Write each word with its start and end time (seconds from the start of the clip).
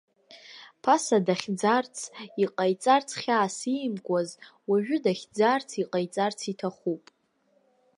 Ԥаса 0.81 1.17
дахьӡарц, 1.25 1.95
иҟаиҵарц 2.43 3.09
хьаас 3.21 3.57
иимкуаз, 3.75 4.29
уажәы 4.69 4.97
дахьӡарц, 5.03 5.69
иҟаиҵарц 5.81 6.39
иҭахуп. 6.51 7.03